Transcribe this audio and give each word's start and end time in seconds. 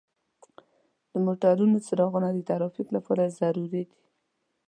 د 1.11 1.13
موټرو 1.25 1.65
څراغونه 1.85 2.29
د 2.33 2.39
ترافیک 2.49 2.87
لپاره 2.95 3.33
ضروري 3.39 3.65
دي. 3.73 3.83